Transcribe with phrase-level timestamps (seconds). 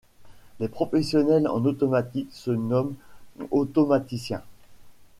[0.59, 2.95] Les professionnels en automatique se nomment
[3.51, 4.41] automaticiens.